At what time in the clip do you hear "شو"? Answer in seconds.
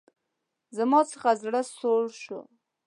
2.23-2.39